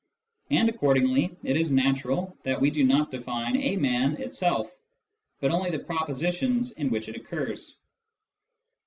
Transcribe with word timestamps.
And' 0.49 0.67
accordingly 0.67 1.29
it 1.43 1.55
is 1.55 1.69
natural 1.71 2.35
that 2.41 2.59
we 2.59 2.71
do 2.71 2.83
not 2.83 3.11
define" 3.11 3.55
a 3.57 3.75
man" 3.75 4.15
itself, 4.19 4.75
but 5.39 5.51
only 5.51 5.69
the 5.69 5.77
propositions 5.77 6.71
in 6.71 6.89
which 6.89 7.07
it 7.07 7.15
occurs. 7.15 7.77